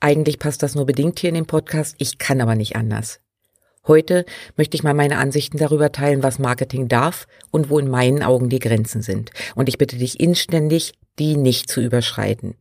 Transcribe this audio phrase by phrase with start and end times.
[0.00, 3.20] Eigentlich passt das nur bedingt hier in den Podcast, ich kann aber nicht anders.
[3.86, 4.24] Heute
[4.56, 8.48] möchte ich mal meine Ansichten darüber teilen, was Marketing darf und wo in meinen Augen
[8.48, 9.30] die Grenzen sind.
[9.54, 12.56] Und ich bitte dich inständig, die nicht zu überschreiten.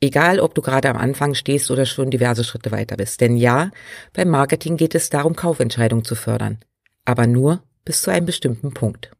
[0.00, 3.20] Egal, ob du gerade am Anfang stehst oder schon diverse Schritte weiter bist.
[3.20, 3.70] Denn ja,
[4.12, 6.58] beim Marketing geht es darum, Kaufentscheidungen zu fördern.
[7.04, 9.12] Aber nur bis zu einem bestimmten Punkt.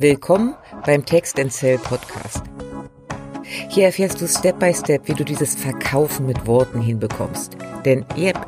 [0.00, 0.54] Willkommen
[0.86, 2.42] beim Text and Sell Podcast.
[3.68, 7.58] Hier erfährst du Step by Step, wie du dieses Verkaufen mit Worten hinbekommst.
[7.84, 8.38] Denn yep,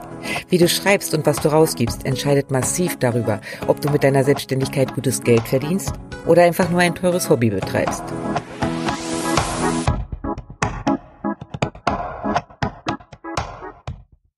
[0.49, 4.95] wie du schreibst und was du rausgibst, entscheidet massiv darüber, ob du mit deiner Selbstständigkeit
[4.95, 5.93] gutes Geld verdienst
[6.25, 8.03] oder einfach nur ein teures Hobby betreibst.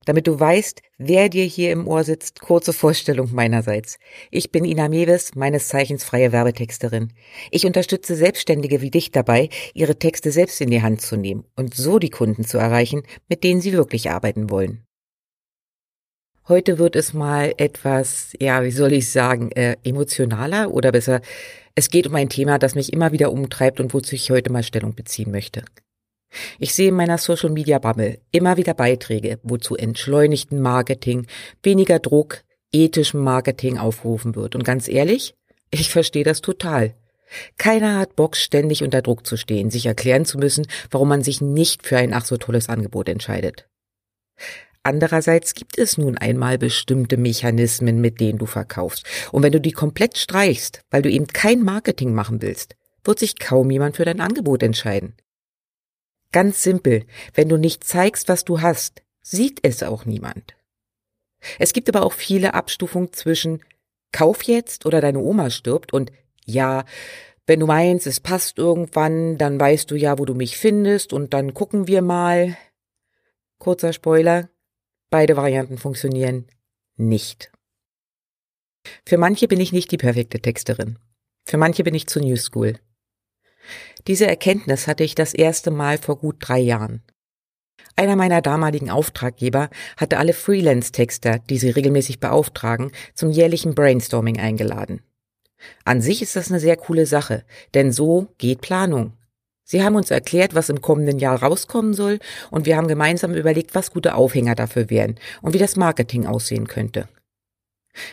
[0.05, 3.97] Damit du weißt, wer dir hier im Ohr sitzt, kurze Vorstellung meinerseits.
[4.29, 7.11] Ich bin Ina Mewes, meines Zeichens freie Werbetexterin.
[7.51, 11.73] Ich unterstütze Selbstständige wie dich dabei, ihre Texte selbst in die Hand zu nehmen und
[11.73, 14.85] so die Kunden zu erreichen, mit denen sie wirklich arbeiten wollen.
[16.47, 21.21] Heute wird es mal etwas, ja, wie soll ich sagen, äh, emotionaler oder besser,
[21.73, 24.61] es geht um ein Thema, das mich immer wieder umtreibt und wozu ich heute mal
[24.61, 25.63] Stellung beziehen möchte.
[26.59, 31.27] Ich sehe in meiner Social Media Bubble immer wieder Beiträge, wozu entschleunigten Marketing,
[31.63, 34.55] weniger Druck, ethischem Marketing aufgerufen wird.
[34.55, 35.35] Und ganz ehrlich,
[35.71, 36.93] ich verstehe das total.
[37.57, 41.41] Keiner hat Bock, ständig unter Druck zu stehen, sich erklären zu müssen, warum man sich
[41.41, 43.67] nicht für ein ach so tolles Angebot entscheidet.
[44.83, 49.03] Andererseits gibt es nun einmal bestimmte Mechanismen, mit denen du verkaufst.
[49.31, 53.39] Und wenn du die komplett streichst, weil du eben kein Marketing machen willst, wird sich
[53.39, 55.15] kaum jemand für dein Angebot entscheiden.
[56.31, 60.55] Ganz simpel, wenn du nicht zeigst, was du hast, sieht es auch niemand.
[61.59, 63.61] Es gibt aber auch viele Abstufungen zwischen
[64.11, 66.11] Kauf jetzt oder deine Oma stirbt und
[66.45, 66.85] ja,
[67.47, 71.33] wenn du meinst, es passt irgendwann, dann weißt du ja, wo du mich findest und
[71.33, 72.57] dann gucken wir mal.
[73.59, 74.49] Kurzer Spoiler,
[75.09, 76.47] beide Varianten funktionieren
[76.97, 77.51] nicht.
[79.05, 80.99] Für manche bin ich nicht die perfekte Texterin.
[81.45, 82.79] Für manche bin ich zu New School.
[84.07, 87.01] Diese Erkenntnis hatte ich das erste Mal vor gut drei Jahren.
[87.95, 95.01] Einer meiner damaligen Auftraggeber hatte alle Freelance-Texter, die sie regelmäßig beauftragen, zum jährlichen Brainstorming eingeladen.
[95.85, 97.43] An sich ist das eine sehr coole Sache,
[97.73, 99.13] denn so geht Planung.
[99.63, 102.19] Sie haben uns erklärt, was im kommenden Jahr rauskommen soll,
[102.51, 106.67] und wir haben gemeinsam überlegt, was gute Aufhänger dafür wären und wie das Marketing aussehen
[106.67, 107.07] könnte.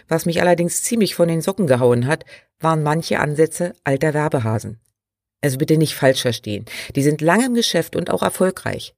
[0.09, 2.25] Was mich allerdings ziemlich von den Socken gehauen hat,
[2.61, 4.79] waren manche Ansätze alter Werbehasen.
[5.43, 6.65] Also bitte nicht falsch verstehen.
[6.97, 8.95] Die sind lange im Geschäft und auch erfolgreich.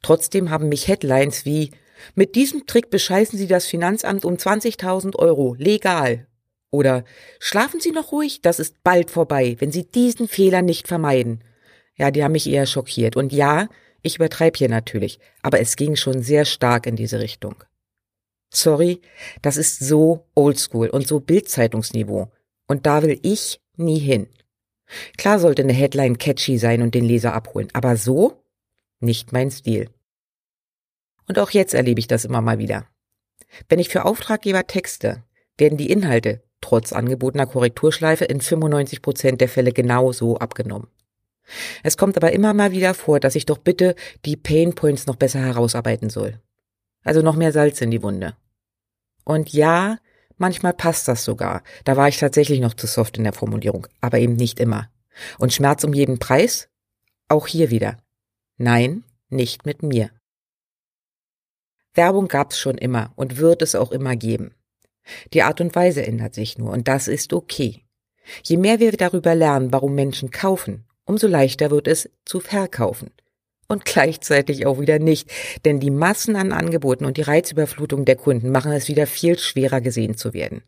[0.00, 1.70] Trotzdem haben mich Headlines wie
[2.14, 6.26] mit diesem Trick bescheißen Sie das Finanzamt um 20.000 Euro legal
[6.70, 7.04] oder
[7.38, 11.44] schlafen Sie noch ruhig, das ist bald vorbei, wenn Sie diesen Fehler nicht vermeiden.
[11.96, 13.14] Ja, die haben mich eher schockiert.
[13.14, 13.68] Und ja,
[14.00, 17.62] ich übertreibe hier natürlich, aber es ging schon sehr stark in diese Richtung.
[18.50, 19.00] Sorry,
[19.42, 22.30] das ist so oldschool und so Bildzeitungsniveau.
[22.66, 24.28] Und da will ich nie hin.
[25.16, 28.42] Klar sollte eine Headline catchy sein und den Leser abholen, aber so
[29.00, 29.88] nicht mein Stil.
[31.28, 32.86] Und auch jetzt erlebe ich das immer mal wieder.
[33.68, 35.22] Wenn ich für Auftraggeber texte,
[35.58, 40.88] werden die Inhalte trotz angebotener Korrekturschleife in 95 Prozent der Fälle genau so abgenommen.
[41.82, 45.16] Es kommt aber immer mal wieder vor, dass ich doch bitte die Pain Points noch
[45.16, 46.40] besser herausarbeiten soll.
[47.02, 48.36] Also noch mehr Salz in die Wunde.
[49.24, 49.98] Und ja,
[50.38, 51.62] Manchmal passt das sogar.
[51.84, 54.88] Da war ich tatsächlich noch zu soft in der Formulierung, aber eben nicht immer.
[55.38, 56.68] Und Schmerz um jeden Preis?
[57.28, 57.96] Auch hier wieder.
[58.56, 60.10] Nein, nicht mit mir.
[61.94, 64.54] Werbung gab's schon immer und wird es auch immer geben.
[65.32, 67.84] Die Art und Weise ändert sich nur und das ist okay.
[68.44, 73.10] Je mehr wir darüber lernen, warum Menschen kaufen, umso leichter wird es zu verkaufen
[73.68, 75.30] und gleichzeitig auch wieder nicht,
[75.64, 79.80] denn die Massen an Angeboten und die Reizüberflutung der Kunden machen es wieder viel schwerer
[79.80, 80.62] gesehen zu werden.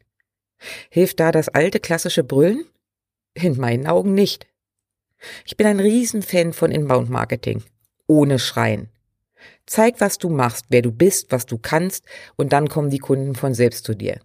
[0.90, 2.64] Hilft da das alte klassische Brüllen?
[3.34, 4.46] In meinen Augen nicht.
[5.44, 7.62] Ich bin ein Riesenfan von Inbound Marketing.
[8.06, 8.88] Ohne Schreien.
[9.66, 12.04] Zeig, was du machst, wer du bist, was du kannst,
[12.36, 14.20] und dann kommen die Kunden von selbst zu dir.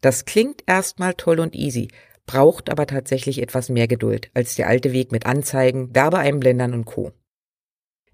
[0.00, 1.88] Das klingt erstmal toll und easy,
[2.26, 7.12] braucht aber tatsächlich etwas mehr Geduld als der alte Weg mit Anzeigen, Werbeeinblendern und Co.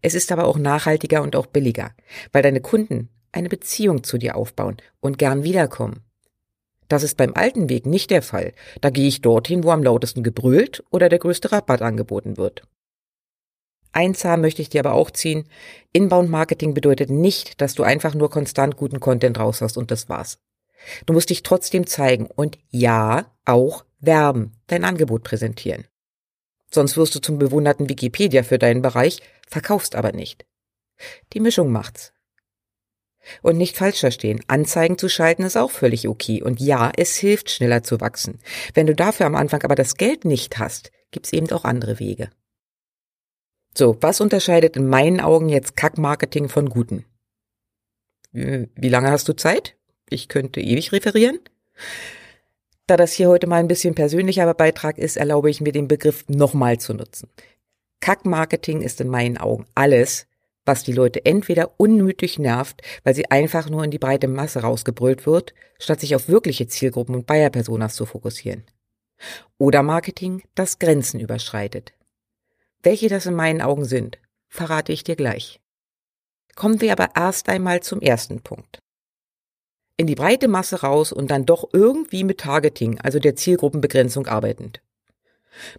[0.07, 1.91] Es ist aber auch nachhaltiger und auch billiger,
[2.31, 6.05] weil deine Kunden eine Beziehung zu dir aufbauen und gern wiederkommen.
[6.87, 8.53] Das ist beim alten Weg nicht der Fall.
[8.81, 12.63] Da gehe ich dorthin, wo am lautesten gebrüllt oder der größte Rabatt angeboten wird.
[13.91, 15.49] Ein Zahn möchte ich dir aber auch ziehen.
[15.93, 20.09] Inbound Marketing bedeutet nicht, dass du einfach nur konstant guten Content raus hast und das
[20.09, 20.39] war's.
[21.07, 25.85] Du musst dich trotzdem zeigen und ja, auch werben, dein Angebot präsentieren.
[26.71, 30.47] Sonst wirst du zum bewunderten Wikipedia für deinen Bereich, verkaufst aber nicht.
[31.33, 32.13] Die Mischung macht's.
[33.43, 36.43] Und nicht falsch verstehen, Anzeigen zu schalten ist auch völlig okay.
[36.43, 38.39] Und ja, es hilft schneller zu wachsen.
[38.75, 42.31] Wenn du dafür am Anfang aber das Geld nicht hast, gibt's eben auch andere Wege.
[43.77, 47.05] So, was unterscheidet in meinen Augen jetzt Kackmarketing von guten?
[48.33, 49.77] Wie lange hast du Zeit?
[50.09, 51.41] Ich könnte ewig referieren.
[52.87, 56.25] Da das hier heute mal ein bisschen persönlicher Beitrag ist, erlaube ich mir den Begriff
[56.29, 57.29] nochmal zu nutzen.
[58.01, 60.27] Kackmarketing ist in meinen Augen alles,
[60.65, 65.27] was die Leute entweder unnötig nervt, weil sie einfach nur in die breite Masse rausgebrüllt
[65.27, 68.65] wird, statt sich auf wirkliche Zielgruppen und Buyer-Personas zu fokussieren.
[69.59, 71.95] Oder Marketing, das Grenzen überschreitet.
[72.83, 74.19] Welche das in meinen Augen sind,
[74.49, 75.61] verrate ich dir gleich.
[76.55, 78.81] Kommen wir aber erst einmal zum ersten Punkt.
[79.97, 84.83] In die breite Masse raus und dann doch irgendwie mit Targeting, also der Zielgruppenbegrenzung arbeitend.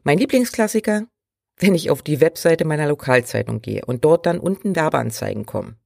[0.03, 1.07] Mein Lieblingsklassiker,
[1.57, 5.77] wenn ich auf die Webseite meiner Lokalzeitung gehe und dort dann unten Werbeanzeigen kommen.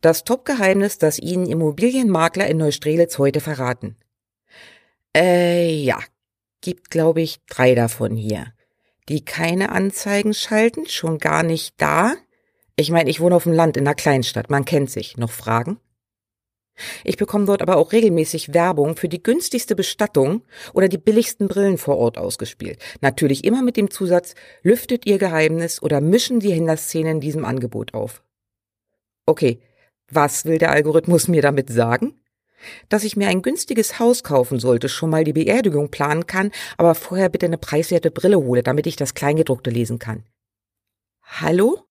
[0.00, 3.96] Das Top-Geheimnis, das Ihnen Immobilienmakler in Neustrelitz heute verraten.
[5.16, 5.98] Äh, ja,
[6.60, 8.52] gibt, glaube ich, drei davon hier.
[9.08, 12.14] Die keine Anzeigen schalten, schon gar nicht da.
[12.76, 15.16] Ich meine, ich wohne auf dem Land in einer Kleinstadt, man kennt sich.
[15.16, 15.78] Noch Fragen?
[17.04, 20.42] Ich bekomme dort aber auch regelmäßig Werbung für die günstigste Bestattung
[20.74, 22.78] oder die billigsten Brillen vor Ort ausgespielt.
[23.00, 27.94] Natürlich immer mit dem Zusatz, lüftet ihr Geheimnis oder mischen die Hinderszene in diesem Angebot
[27.94, 28.22] auf.
[29.26, 29.60] Okay,
[30.10, 32.20] was will der Algorithmus mir damit sagen?
[32.88, 36.94] Dass ich mir ein günstiges Haus kaufen sollte, schon mal die Beerdigung planen kann, aber
[36.94, 40.24] vorher bitte eine preiswerte Brille hole, damit ich das Kleingedruckte lesen kann.
[41.22, 41.85] Hallo?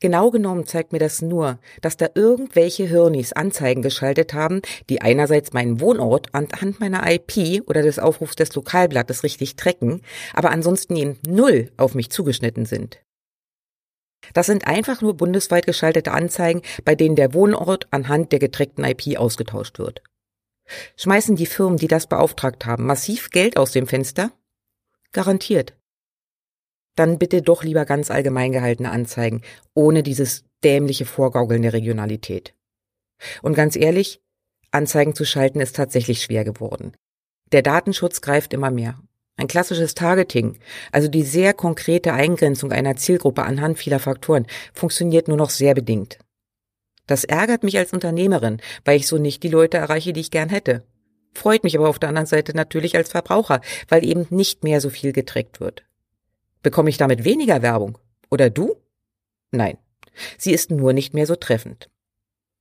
[0.00, 4.60] Genau genommen zeigt mir das nur, dass da irgendwelche Hirnis Anzeigen geschaltet haben,
[4.90, 10.02] die einerseits meinen Wohnort anhand meiner IP oder des Aufrufs des Lokalblattes richtig trecken,
[10.34, 13.00] aber ansonsten eben null auf mich zugeschnitten sind.
[14.34, 19.18] Das sind einfach nur bundesweit geschaltete Anzeigen, bei denen der Wohnort anhand der getrackten IP
[19.18, 20.02] ausgetauscht wird.
[20.96, 24.32] Schmeißen die Firmen, die das beauftragt haben, massiv Geld aus dem Fenster?
[25.12, 25.74] Garantiert
[26.96, 29.42] dann bitte doch lieber ganz allgemein gehaltene Anzeigen,
[29.74, 32.54] ohne dieses dämliche Vorgaukeln der Regionalität.
[33.42, 34.20] Und ganz ehrlich,
[34.70, 36.92] Anzeigen zu schalten ist tatsächlich schwer geworden.
[37.52, 38.98] Der Datenschutz greift immer mehr.
[39.36, 40.58] Ein klassisches Targeting,
[40.92, 46.18] also die sehr konkrete Eingrenzung einer Zielgruppe anhand vieler Faktoren, funktioniert nur noch sehr bedingt.
[47.06, 50.48] Das ärgert mich als Unternehmerin, weil ich so nicht die Leute erreiche, die ich gern
[50.48, 50.84] hätte.
[51.34, 54.88] Freut mich aber auf der anderen Seite natürlich als Verbraucher, weil eben nicht mehr so
[54.88, 55.84] viel getrackt wird.
[56.66, 57.96] Bekomme ich damit weniger Werbung?
[58.28, 58.74] Oder du?
[59.52, 59.78] Nein.
[60.36, 61.88] Sie ist nur nicht mehr so treffend.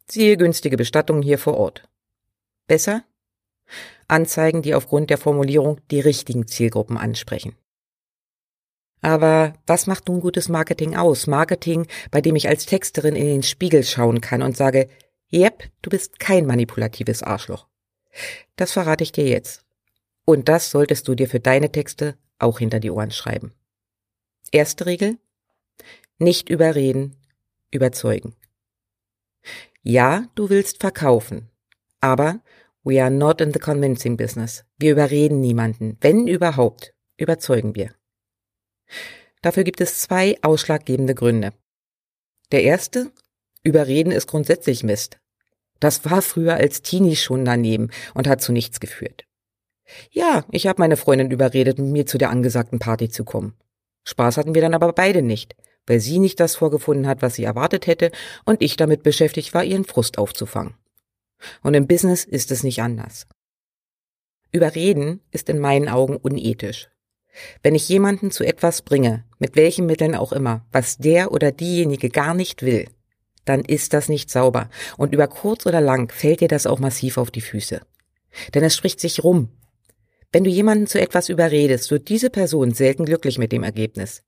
[0.07, 1.89] Siehe günstige Bestattungen hier vor Ort.
[2.67, 3.03] Besser?
[4.07, 7.55] Anzeigen, die aufgrund der Formulierung die richtigen Zielgruppen ansprechen.
[9.01, 11.25] Aber was macht nun gutes Marketing aus?
[11.25, 14.87] Marketing, bei dem ich als Texterin in den Spiegel schauen kann und sage,
[15.33, 17.65] yep, du bist kein manipulatives Arschloch.
[18.55, 19.65] Das verrate ich dir jetzt.
[20.25, 23.55] Und das solltest du dir für deine Texte auch hinter die Ohren schreiben.
[24.51, 25.17] Erste Regel.
[26.17, 27.17] Nicht überreden,
[27.71, 28.35] überzeugen.
[29.81, 31.49] Ja, du willst verkaufen,
[31.99, 32.41] aber
[32.83, 34.63] we are not in the convincing business.
[34.77, 35.97] Wir überreden niemanden.
[36.01, 37.93] Wenn überhaupt, überzeugen wir.
[39.41, 41.53] Dafür gibt es zwei ausschlaggebende Gründe.
[42.51, 43.11] Der erste,
[43.63, 45.19] überreden ist grundsätzlich Mist.
[45.79, 49.25] Das war früher als Teenie schon daneben und hat zu nichts geführt.
[50.09, 53.55] Ja, ich habe meine Freundin überredet, mit mir zu der angesagten Party zu kommen.
[54.05, 57.43] Spaß hatten wir dann aber beide nicht, weil sie nicht das vorgefunden hat, was sie
[57.43, 58.11] erwartet hätte,
[58.45, 60.75] und ich damit beschäftigt war, ihren Frust aufzufangen.
[61.61, 63.27] Und im Business ist es nicht anders.
[64.51, 66.89] Überreden ist in meinen Augen unethisch.
[67.61, 72.09] Wenn ich jemanden zu etwas bringe, mit welchen Mitteln auch immer, was der oder diejenige
[72.09, 72.87] gar nicht will,
[73.43, 77.17] dann ist das nicht sauber und über kurz oder lang fällt dir das auch massiv
[77.17, 77.81] auf die Füße.
[78.53, 79.49] Denn es spricht sich rum,
[80.31, 84.23] wenn du jemanden zu etwas überredest, wird diese Person selten glücklich mit dem Ergebnis.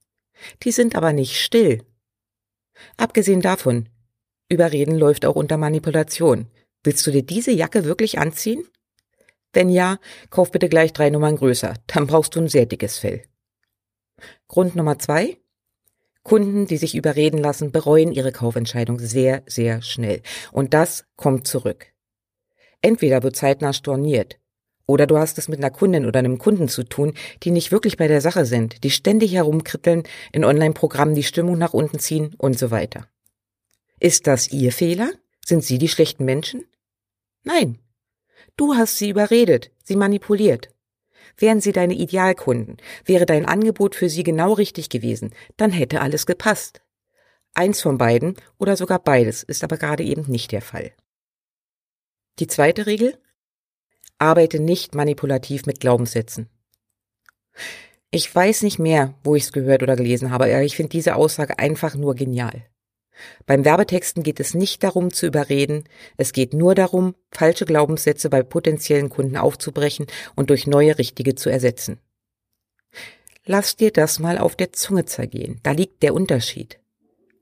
[0.64, 1.84] Die sind aber nicht still.
[2.98, 3.90] Abgesehen davon,
[4.50, 6.48] Überreden läuft auch unter Manipulation.
[6.84, 8.66] Willst du dir diese Jacke wirklich anziehen?
[9.52, 10.00] Wenn ja,
[10.30, 13.24] kauf bitte gleich drei Nummern größer, dann brauchst du ein sehr dickes Fell.
[14.48, 15.38] Grund Nummer zwei.
[16.24, 20.22] Kunden, die sich überreden lassen, bereuen ihre Kaufentscheidung sehr, sehr schnell.
[20.52, 21.88] Und das kommt zurück.
[22.82, 24.38] Entweder wird zeitnah storniert,
[24.88, 27.14] oder du hast es mit einer Kundin oder einem Kunden zu tun,
[27.44, 31.74] die nicht wirklich bei der Sache sind, die ständig herumkritteln, in Online-Programmen die Stimmung nach
[31.74, 33.08] unten ziehen und so weiter.
[34.00, 35.12] Ist das ihr Fehler?
[35.46, 36.66] Sind sie die schlechten Menschen?
[37.44, 37.80] Nein.
[38.56, 40.70] Du hast sie überredet, sie manipuliert.
[41.38, 46.26] Wären sie deine Idealkunden, wäre dein Angebot für sie genau richtig gewesen, dann hätte alles
[46.26, 46.82] gepasst.
[47.54, 50.92] Eins von beiden oder sogar beides ist aber gerade eben nicht der Fall.
[52.40, 53.18] Die zweite Regel?
[54.20, 56.50] Arbeite nicht manipulativ mit Glaubenssätzen.
[58.10, 61.16] Ich weiß nicht mehr, wo ich es gehört oder gelesen habe, aber ich finde diese
[61.16, 62.66] Aussage einfach nur genial.
[63.46, 65.84] Beim Werbetexten geht es nicht darum zu überreden,
[66.18, 71.50] es geht nur darum, falsche Glaubenssätze bei potenziellen Kunden aufzubrechen und durch neue richtige zu
[71.50, 72.00] ersetzen.
[73.46, 76.80] Lass dir das mal auf der Zunge zergehen, da liegt der Unterschied.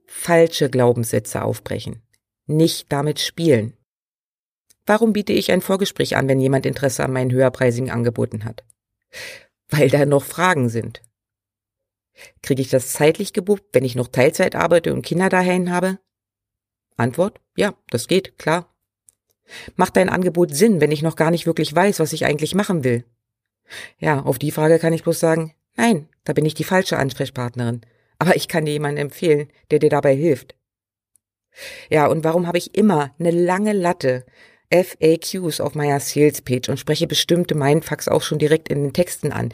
[0.06, 2.02] Falsche Glaubenssätze aufbrechen,
[2.46, 3.76] nicht damit spielen.
[4.86, 8.64] Warum biete ich ein Vorgespräch an, wenn jemand Interesse an meinen höherpreisigen Angeboten hat?
[9.68, 11.02] Weil da noch Fragen sind.
[12.42, 15.98] Kriege ich das zeitlich gebucht, wenn ich noch Teilzeit arbeite und Kinder dahin habe?
[16.96, 18.74] Antwort, ja, das geht, klar.
[19.74, 22.84] Macht dein Angebot Sinn, wenn ich noch gar nicht wirklich weiß, was ich eigentlich machen
[22.84, 23.04] will?
[23.98, 27.82] Ja, auf die Frage kann ich bloß sagen, nein, da bin ich die falsche Ansprechpartnerin.
[28.18, 30.56] Aber ich kann dir jemanden empfehlen, der dir dabei hilft.
[31.90, 34.24] Ja, und warum habe ich immer eine lange Latte
[34.70, 39.32] FAQs auf meiner Sales Page und spreche bestimmte Mindfucks auch schon direkt in den Texten
[39.32, 39.52] an,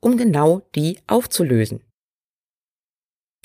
[0.00, 1.82] um genau die aufzulösen?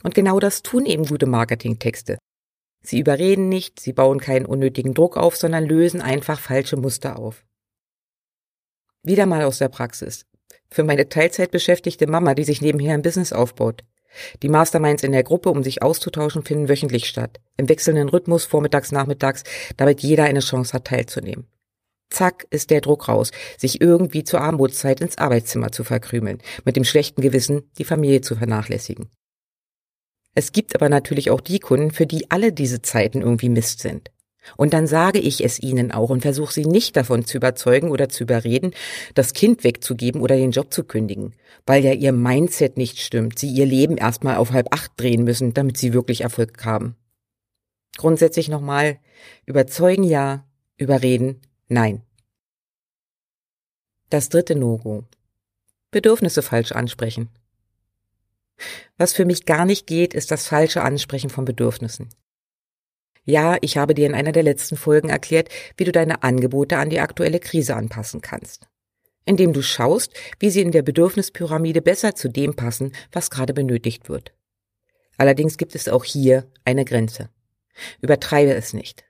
[0.04, 2.18] Und genau das tun eben gute Marketingtexte.
[2.82, 7.44] Sie überreden nicht, sie bauen keinen unnötigen Druck auf, sondern lösen einfach falsche Muster auf.
[9.02, 10.26] Wieder mal aus der Praxis.
[10.70, 13.84] Für meine Teilzeit beschäftigte Mama, die sich nebenher ein Business aufbaut.
[14.42, 17.40] Die Masterminds in der Gruppe, um sich auszutauschen, finden wöchentlich statt.
[17.58, 19.44] Im wechselnden Rhythmus, vormittags, nachmittags,
[19.78, 21.48] damit jeder eine Chance hat, teilzunehmen.
[22.10, 26.84] Zack ist der Druck raus, sich irgendwie zur Armutszeit ins Arbeitszimmer zu verkrümeln, mit dem
[26.84, 29.10] schlechten Gewissen, die Familie zu vernachlässigen.
[30.36, 34.12] Es gibt aber natürlich auch die Kunden, für die alle diese Zeiten irgendwie Mist sind.
[34.58, 38.10] Und dann sage ich es ihnen auch und versuche sie nicht davon zu überzeugen oder
[38.10, 38.72] zu überreden,
[39.14, 41.34] das Kind wegzugeben oder den Job zu kündigen,
[41.66, 45.54] weil ja ihr Mindset nicht stimmt, sie ihr Leben erstmal auf halb acht drehen müssen,
[45.54, 46.96] damit sie wirklich Erfolg haben.
[47.98, 49.00] Grundsätzlich nochmal,
[49.46, 50.46] überzeugen ja,
[50.78, 52.02] überreden nein.
[54.10, 55.04] Das dritte No-Go.
[55.92, 57.30] Bedürfnisse falsch ansprechen.
[58.98, 62.10] Was für mich gar nicht geht, ist das falsche Ansprechen von Bedürfnissen.
[63.26, 66.92] Ja, ich habe dir in einer der letzten Folgen erklärt, wie du deine Angebote an
[66.92, 68.68] die aktuelle Krise anpassen kannst.
[69.26, 74.08] Indem du schaust, wie sie in der Bedürfnispyramide besser zu dem passen, was gerade benötigt
[74.10, 74.34] wird.
[75.18, 77.30] Allerdings gibt es auch hier eine Grenze.
[78.02, 79.06] Übertreibe es nicht.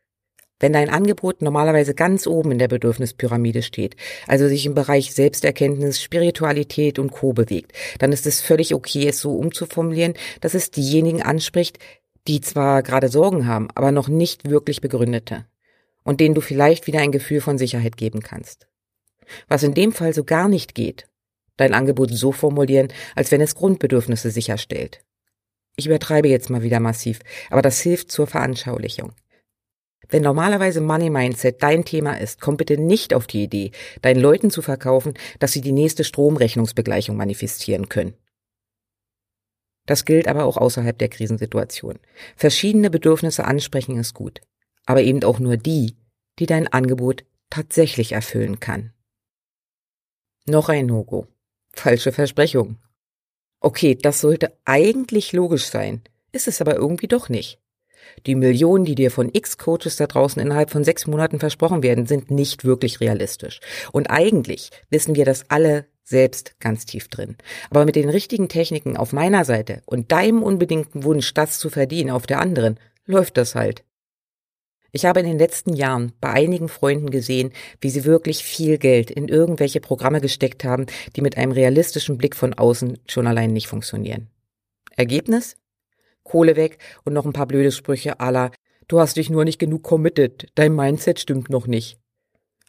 [0.60, 6.02] Wenn dein Angebot normalerweise ganz oben in der Bedürfnispyramide steht, also sich im Bereich Selbsterkenntnis,
[6.02, 7.34] Spiritualität und Co.
[7.34, 11.80] bewegt, dann ist es völlig okay, es so umzuformulieren, dass es diejenigen anspricht,
[12.28, 15.46] die zwar gerade Sorgen haben, aber noch nicht wirklich begründete
[16.04, 18.68] und denen du vielleicht wieder ein Gefühl von Sicherheit geben kannst.
[19.48, 21.08] Was in dem Fall so gar nicht geht,
[21.58, 25.04] dein Angebot so formulieren, als wenn es Grundbedürfnisse sicherstellt.
[25.76, 29.14] Ich übertreibe jetzt mal wieder massiv, aber das hilft zur Veranschaulichung.
[30.08, 34.52] Wenn normalerweise Money Mindset dein Thema ist, komm bitte nicht auf die Idee, deinen Leuten
[34.52, 38.14] zu verkaufen, dass sie die nächste Stromrechnungsbegleichung manifestieren können.
[39.86, 42.00] Das gilt aber auch außerhalb der Krisensituation.
[42.36, 44.42] Verschiedene Bedürfnisse ansprechen ist gut,
[44.86, 45.96] aber eben auch nur die,
[46.40, 48.94] die dein Angebot tatsächlich erfüllen kann.
[50.48, 51.28] Noch ein No-Go.
[51.74, 52.78] Falsche Versprechungen.
[53.60, 57.60] Okay, das sollte eigentlich logisch sein, ist es aber irgendwie doch nicht.
[58.26, 62.32] Die Millionen, die dir von X-Coaches da draußen innerhalb von sechs Monaten versprochen werden, sind
[62.32, 63.60] nicht wirklich realistisch.
[63.92, 67.36] Und eigentlich wissen wir das alle selbst ganz tief drin.
[67.70, 72.12] Aber mit den richtigen Techniken auf meiner Seite und deinem unbedingten Wunsch, das zu verdienen
[72.12, 73.84] auf der anderen, läuft das halt.
[74.92, 79.12] Ich habe in den letzten Jahren bei einigen Freunden gesehen, wie sie wirklich viel Geld
[79.12, 80.86] in irgendwelche Programme gesteckt haben,
[81.18, 84.30] die mit einem realistischen Blick von außen schon allein nicht funktionieren.
[84.96, 85.58] Ergebnis?
[86.24, 88.52] Kohle weg und noch ein paar blöde Sprüche aller,
[88.88, 92.00] du hast dich nur nicht genug committed, dein Mindset stimmt noch nicht.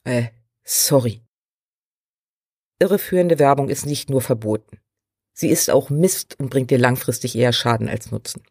[0.02, 0.24] Äh,
[0.64, 1.25] sorry.
[2.78, 4.78] Irreführende Werbung ist nicht nur verboten.
[5.32, 8.42] Sie ist auch Mist und bringt dir langfristig eher Schaden als Nutzen.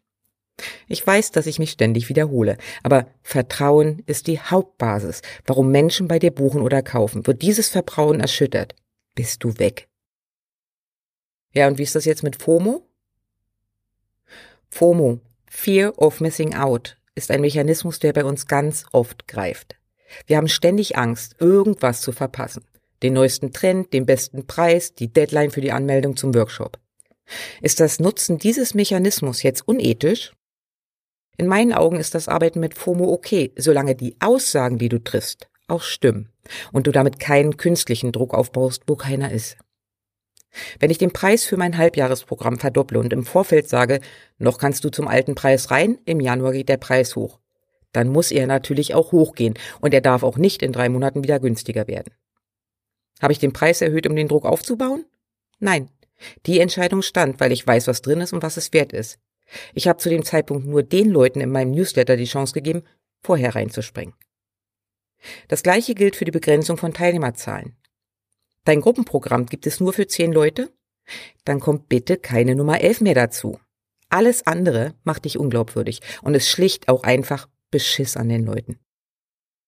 [0.88, 6.18] Ich weiß, dass ich mich ständig wiederhole, aber Vertrauen ist die Hauptbasis, warum Menschen bei
[6.18, 7.26] dir buchen oder kaufen.
[7.26, 8.74] Wird dieses Vertrauen erschüttert,
[9.14, 9.88] bist du weg.
[11.52, 12.86] Ja, und wie ist das jetzt mit FOMO?
[14.68, 19.76] FOMO, Fear of Missing Out, ist ein Mechanismus, der bei uns ganz oft greift.
[20.26, 22.64] Wir haben ständig Angst, irgendwas zu verpassen.
[23.02, 26.78] Den neuesten Trend, den besten Preis, die Deadline für die Anmeldung zum Workshop.
[27.60, 30.32] Ist das Nutzen dieses Mechanismus jetzt unethisch?
[31.36, 35.48] In meinen Augen ist das Arbeiten mit FOMO okay, solange die Aussagen, die du triffst,
[35.68, 36.30] auch stimmen
[36.72, 39.58] und du damit keinen künstlichen Druck aufbaust, wo keiner ist.
[40.80, 44.00] Wenn ich den Preis für mein Halbjahresprogramm verdopple und im Vorfeld sage,
[44.38, 47.40] noch kannst du zum alten Preis rein, im Januar geht der Preis hoch,
[47.92, 51.40] dann muss er natürlich auch hochgehen und er darf auch nicht in drei Monaten wieder
[51.40, 52.14] günstiger werden.
[53.20, 55.04] Habe ich den Preis erhöht, um den Druck aufzubauen?
[55.58, 55.90] Nein.
[56.46, 59.18] Die Entscheidung stand, weil ich weiß, was drin ist und was es wert ist.
[59.74, 62.82] Ich habe zu dem Zeitpunkt nur den Leuten in meinem Newsletter die Chance gegeben,
[63.22, 64.14] vorher reinzuspringen.
[65.48, 67.76] Das gleiche gilt für die Begrenzung von Teilnehmerzahlen.
[68.64, 70.72] Dein Gruppenprogramm gibt es nur für zehn Leute?
[71.44, 73.60] Dann kommt bitte keine Nummer elf mehr dazu.
[74.08, 78.78] Alles andere macht dich unglaubwürdig und ist schlicht auch einfach Beschiss an den Leuten.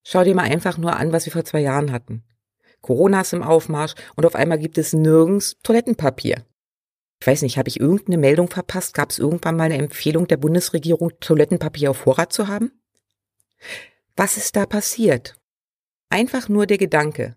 [0.04, 2.24] Schau dir mal einfach nur an, was wir vor zwei Jahren hatten.
[2.80, 6.44] Corona ist im Aufmarsch und auf einmal gibt es nirgends Toilettenpapier.
[7.20, 8.94] Ich weiß nicht, habe ich irgendeine Meldung verpasst?
[8.94, 12.72] Gab es irgendwann mal eine Empfehlung der Bundesregierung, Toilettenpapier auf Vorrat zu haben?
[14.16, 15.34] Was ist da passiert?
[16.10, 17.36] Einfach nur der Gedanke.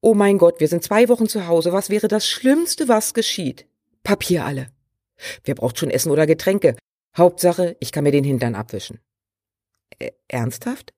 [0.00, 1.72] Oh mein Gott, wir sind zwei Wochen zu Hause.
[1.72, 3.68] Was wäre das Schlimmste, was geschieht?
[4.02, 4.66] Papier alle.
[5.44, 6.76] Wer braucht schon Essen oder Getränke?
[7.16, 9.00] Hauptsache, ich kann mir den Hintern abwischen.
[10.26, 10.92] Ernsthaft?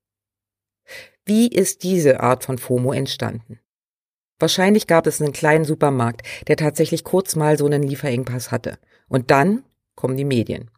[1.26, 3.60] Wie ist diese Art von FOMO entstanden?
[4.44, 8.76] Wahrscheinlich gab es einen kleinen Supermarkt, der tatsächlich kurz mal so einen Lieferengpass hatte.
[9.08, 10.70] Und dann kommen die Medien.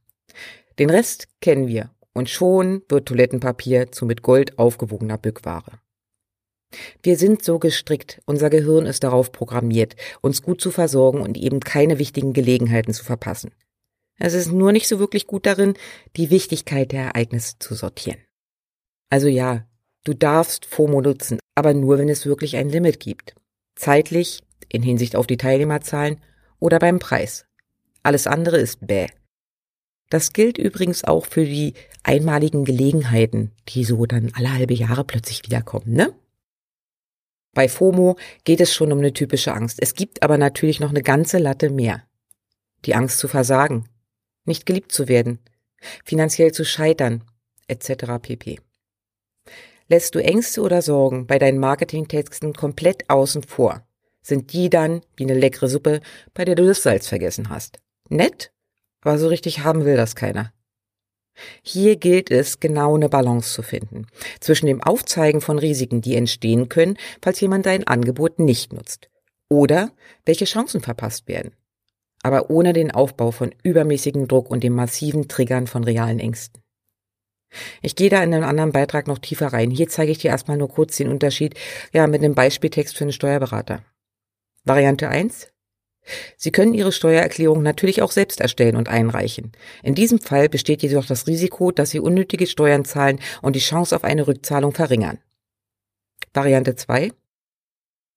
[0.79, 1.91] Den Rest kennen wir.
[2.13, 5.81] Und schon wird Toilettenpapier zu mit Gold aufgewogener Bückware.
[7.03, 11.59] Wir sind so gestrickt, unser Gehirn ist darauf programmiert, uns gut zu versorgen und eben
[11.59, 13.51] keine wichtigen Gelegenheiten zu verpassen.
[14.17, 15.75] Es ist nur nicht so wirklich gut darin,
[16.17, 18.21] die Wichtigkeit der Ereignisse zu sortieren.
[19.11, 19.67] Also ja,
[20.05, 23.35] du darfst FOMO nutzen, aber nur, wenn es wirklich ein Limit gibt.
[23.77, 26.21] Zeitlich, in Hinsicht auf die Teilnehmerzahlen
[26.59, 27.47] oder beim Preis.
[28.03, 29.07] Alles andere ist bäh.
[30.11, 35.43] Das gilt übrigens auch für die einmaligen Gelegenheiten, die so dann alle halbe Jahre plötzlich
[35.45, 36.15] wiederkommen, ne?
[37.55, 39.79] Bei FOMO geht es schon um eine typische Angst.
[39.81, 42.05] Es gibt aber natürlich noch eine ganze Latte mehr.
[42.85, 43.89] Die Angst zu versagen,
[44.45, 45.39] nicht geliebt zu werden,
[46.05, 47.25] finanziell zu scheitern,
[47.67, 48.21] etc.
[48.21, 48.61] pp.
[49.89, 53.87] Lässt du Ängste oder Sorgen bei deinen Marketingtexten komplett außen vor,
[54.21, 56.01] sind die dann wie eine leckere Suppe,
[56.35, 57.79] bei der du das Salz vergessen hast.
[58.09, 58.53] Nett,
[59.03, 60.53] aber so richtig haben will das keiner.
[61.63, 64.07] Hier gilt es, genau eine Balance zu finden
[64.41, 69.11] zwischen dem Aufzeigen von Risiken, die entstehen können, falls jemand dein Angebot nicht nutzt,
[69.49, 69.93] oder
[70.25, 71.55] welche Chancen verpasst werden,
[72.23, 76.63] aber ohne den Aufbau von übermäßigem Druck und dem massiven Triggern von realen Ängsten.
[77.83, 79.71] Ich gehe da in einem anderen Beitrag noch tiefer rein.
[79.71, 81.55] Hier zeige ich dir erstmal nur kurz den Unterschied,
[81.93, 83.83] ja, mit einem Beispieltext für einen Steuerberater.
[84.65, 85.49] Variante 1.
[86.37, 89.53] Sie können Ihre Steuererklärung natürlich auch selbst erstellen und einreichen.
[89.83, 93.95] In diesem Fall besteht jedoch das Risiko, dass Sie unnötige Steuern zahlen und die Chance
[93.97, 95.19] auf eine Rückzahlung verringern.
[96.33, 97.13] Variante 2.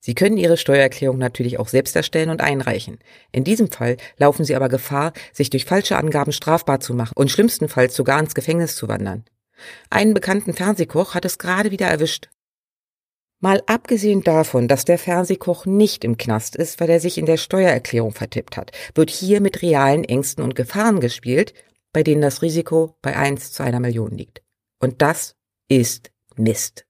[0.02, 3.00] Sie können Ihre Steuererklärung natürlich auch selbst erstellen und einreichen.
[3.32, 7.30] In diesem Fall laufen Sie aber Gefahr, sich durch falsche Angaben strafbar zu machen und
[7.30, 9.26] schlimmstenfalls sogar ins Gefängnis zu wandern.
[9.90, 12.30] Einen bekannten Fernsehkoch hat es gerade wieder erwischt.
[13.42, 17.38] Mal abgesehen davon, dass der Fernsehkoch nicht im Knast ist, weil er sich in der
[17.38, 21.54] Steuererklärung vertippt hat, wird hier mit realen Ängsten und Gefahren gespielt,
[21.94, 24.44] bei denen das Risiko bei eins zu einer Million liegt.
[24.80, 25.36] Und das
[25.70, 26.86] ist Mist.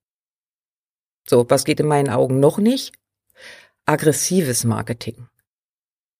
[1.28, 2.99] So, was geht in meinen Augen noch nicht?
[3.90, 5.30] Aggressives Marketing.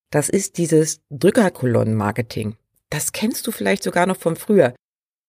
[0.10, 2.56] Das ist dieses Drückerkolonnen-Marketing.
[2.90, 4.74] Das kennst du vielleicht sogar noch von früher.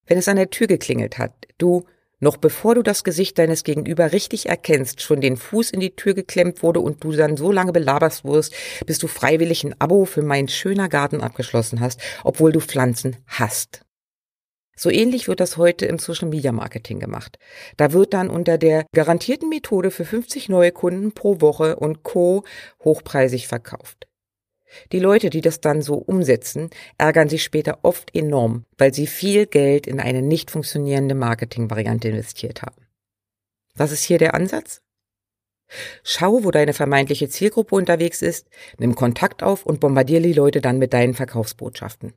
[0.06, 1.84] Wenn es an der Tür geklingelt hat, du
[2.18, 6.14] noch bevor du das Gesicht deines Gegenüber richtig erkennst, schon den Fuß in die Tür
[6.14, 8.54] geklemmt wurde und du dann so lange belaberst wurdest,
[8.86, 13.82] bis du freiwillig ein Abo für mein schöner Garten abgeschlossen hast, obwohl du Pflanzen hast.
[14.76, 17.38] So ähnlich wird das heute im Social Media Marketing gemacht.
[17.76, 22.44] Da wird dann unter der garantierten Methode für 50 neue Kunden pro Woche und Co.
[22.82, 24.06] hochpreisig verkauft.
[24.92, 29.46] Die Leute, die das dann so umsetzen, ärgern sich später oft enorm, weil sie viel
[29.46, 32.86] Geld in eine nicht funktionierende Marketingvariante investiert haben.
[33.74, 34.82] Was ist hier der Ansatz?
[36.02, 40.78] Schau, wo deine vermeintliche Zielgruppe unterwegs ist, nimm Kontakt auf und bombardiere die Leute dann
[40.78, 42.12] mit deinen Verkaufsbotschaften.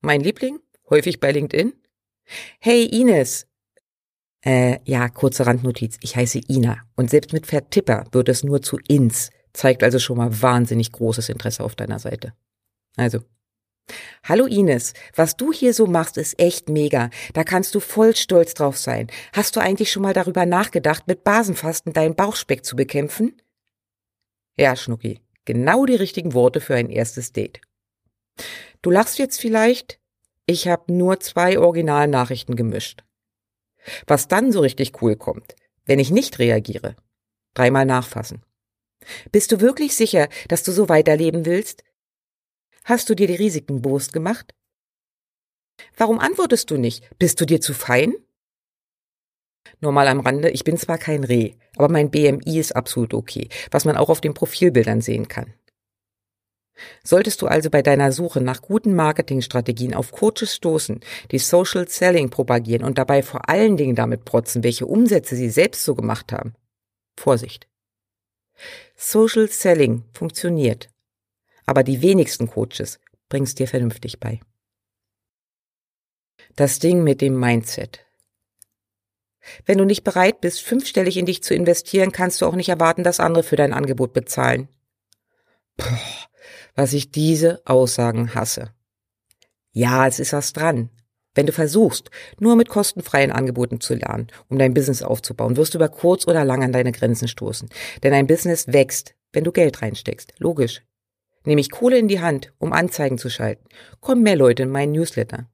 [0.00, 0.58] Mein Liebling,
[0.92, 1.72] häufig bei LinkedIn?
[2.60, 3.48] Hey Ines!
[4.44, 5.98] Äh, ja, kurze Randnotiz.
[6.02, 10.16] Ich heiße Ina und selbst mit Vertipper wird es nur zu Ins zeigt also schon
[10.16, 12.34] mal wahnsinnig großes Interesse auf deiner Seite.
[12.96, 13.20] Also.
[14.22, 17.10] Hallo Ines, was du hier so machst, ist echt mega.
[17.34, 19.08] Da kannst du voll stolz drauf sein.
[19.32, 23.40] Hast du eigentlich schon mal darüber nachgedacht, mit Basenfasten deinen Bauchspeck zu bekämpfen?
[24.56, 27.60] Ja, Schnucki, genau die richtigen Worte für ein erstes Date.
[28.82, 29.98] Du lachst jetzt vielleicht?
[30.46, 33.04] Ich habe nur zwei Originalnachrichten gemischt.
[34.06, 35.54] Was dann so richtig cool kommt,
[35.86, 36.96] wenn ich nicht reagiere,
[37.54, 38.42] dreimal nachfassen.
[39.30, 41.84] Bist du wirklich sicher, dass du so weiterleben willst?
[42.84, 44.54] Hast du dir die Risiken bewusst gemacht?
[45.96, 47.08] Warum antwortest du nicht?
[47.18, 48.14] Bist du dir zu fein?
[49.80, 53.48] Nur mal am Rande, ich bin zwar kein Reh, aber mein BMI ist absolut okay,
[53.70, 55.54] was man auch auf den Profilbildern sehen kann.
[57.04, 62.30] Solltest du also bei deiner Suche nach guten Marketingstrategien auf Coaches stoßen, die Social Selling
[62.30, 66.54] propagieren und dabei vor allen Dingen damit protzen, welche Umsätze sie selbst so gemacht haben,
[67.18, 67.68] Vorsicht.
[68.96, 70.88] Social Selling funktioniert,
[71.66, 74.40] aber die wenigsten Coaches bringen es dir vernünftig bei.
[76.56, 78.04] Das Ding mit dem Mindset.
[79.66, 83.02] Wenn du nicht bereit bist, fünfstellig in dich zu investieren, kannst du auch nicht erwarten,
[83.02, 84.68] dass andere für dein Angebot bezahlen.
[85.76, 85.96] Puh,
[86.74, 88.70] was ich diese Aussagen hasse.
[89.72, 90.90] Ja, es ist was dran.
[91.34, 95.78] Wenn du versuchst, nur mit kostenfreien Angeboten zu lernen, um dein Business aufzubauen, wirst du
[95.78, 97.70] über kurz oder lang an deine Grenzen stoßen.
[98.02, 100.34] Denn ein Business wächst, wenn du Geld reinsteckst.
[100.38, 100.82] Logisch.
[101.44, 103.64] Nehme ich Kohle in die Hand, um Anzeigen zu schalten,
[104.00, 105.48] kommen mehr Leute in meinen Newsletter.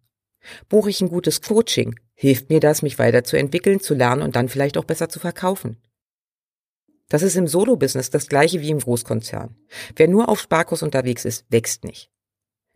[0.69, 4.77] Buche ich ein gutes Coaching, hilft mir das, mich weiterzuentwickeln, zu lernen und dann vielleicht
[4.77, 5.79] auch besser zu verkaufen.
[7.09, 9.57] Das ist im Solo-Business das gleiche wie im Großkonzern.
[9.97, 12.11] Wer nur auf Sparkurs unterwegs ist, wächst nicht.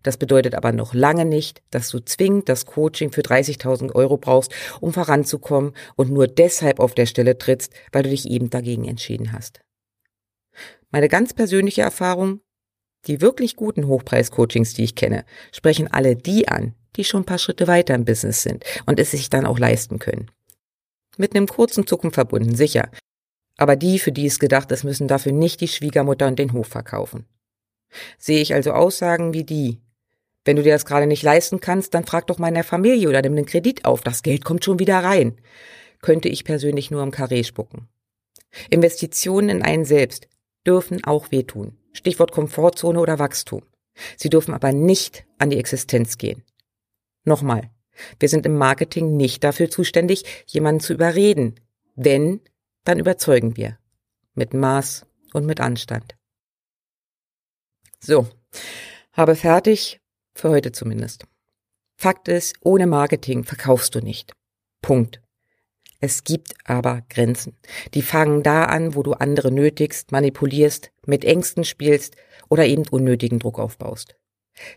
[0.02, 4.52] Das bedeutet aber noch lange nicht, dass du zwingend das Coaching für 30.000 Euro brauchst,
[4.80, 9.32] um voranzukommen und nur deshalb auf der Stelle trittst, weil du dich eben dagegen entschieden
[9.32, 9.60] hast.
[10.90, 12.40] Meine ganz persönliche Erfahrung,
[13.06, 17.38] die wirklich guten Hochpreis-Coachings, die ich kenne, sprechen alle die an, die schon ein paar
[17.38, 20.30] Schritte weiter im Business sind und es sich dann auch leisten können.
[21.16, 22.90] Mit einem kurzen Zucken verbunden, sicher.
[23.62, 26.66] Aber die, für die es gedacht ist, müssen dafür nicht die Schwiegermutter und den Hof
[26.66, 27.26] verkaufen.
[28.18, 29.80] Sehe ich also Aussagen wie die,
[30.44, 33.08] wenn du dir das gerade nicht leisten kannst, dann frag doch mal in der Familie
[33.08, 35.40] oder nimm den Kredit auf, das Geld kommt schon wieder rein,
[36.00, 37.86] könnte ich persönlich nur im Karree spucken.
[38.68, 40.26] Investitionen in einen selbst
[40.66, 41.78] dürfen auch wehtun.
[41.92, 43.62] Stichwort Komfortzone oder Wachstum.
[44.16, 46.42] Sie dürfen aber nicht an die Existenz gehen.
[47.22, 47.70] Nochmal,
[48.18, 51.60] wir sind im Marketing nicht dafür zuständig, jemanden zu überreden.
[51.94, 52.40] Wenn,
[52.84, 53.78] dann überzeugen wir.
[54.34, 56.16] Mit Maß und mit Anstand.
[58.00, 58.28] So,
[59.12, 60.00] habe fertig,
[60.34, 61.26] für heute zumindest.
[61.96, 64.32] Fakt ist, ohne Marketing verkaufst du nicht.
[64.80, 65.22] Punkt.
[66.00, 67.56] Es gibt aber Grenzen.
[67.94, 72.16] Die fangen da an, wo du andere nötigst, manipulierst, mit Ängsten spielst
[72.48, 74.16] oder eben unnötigen Druck aufbaust.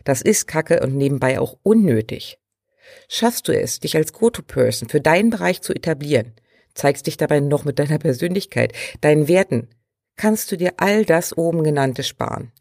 [0.04, 2.38] Das ist Kacke und nebenbei auch unnötig.
[3.08, 6.34] Schaffst du es, dich als Go-To-Person für deinen Bereich zu etablieren,
[6.76, 9.68] zeigst dich dabei noch mit deiner Persönlichkeit, deinen Werten,
[10.16, 12.52] kannst du dir all das oben genannte sparen.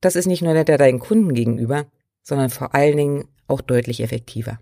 [0.00, 1.86] Das ist nicht nur netter deinen Kunden gegenüber,
[2.22, 4.60] sondern vor allen Dingen auch deutlich effektiver.